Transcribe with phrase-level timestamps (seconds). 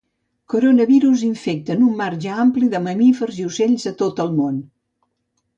[0.53, 4.61] Coronavirus infecten un marge ampli de mamífers i ocells a tot el món.